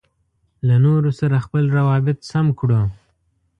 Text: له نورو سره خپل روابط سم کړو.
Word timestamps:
له 0.67 0.75
نورو 0.85 1.09
سره 1.19 1.43
خپل 1.45 1.63
روابط 1.77 2.17
سم 2.31 2.45
کړو. 2.59 2.81